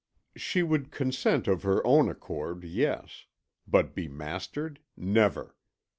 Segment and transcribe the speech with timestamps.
[0.35, 3.27] She would consent of her own accord, yes;
[3.67, 5.55] but be mastered, never!